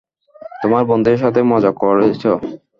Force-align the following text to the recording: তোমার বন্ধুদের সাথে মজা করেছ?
তোমার 0.61 0.83
বন্ধুদের 0.89 1.21
সাথে 1.23 1.39
মজা 1.51 1.71
করেছ? 1.81 2.23